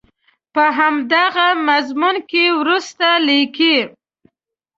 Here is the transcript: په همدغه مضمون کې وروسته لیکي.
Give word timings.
په 0.53 0.63
همدغه 0.77 1.47
مضمون 1.67 2.15
کې 2.29 2.43
وروسته 2.59 3.07
لیکي. 3.27 3.77